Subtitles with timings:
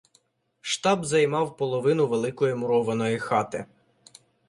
[0.61, 3.65] Штаб займав половину великої мурованої хати.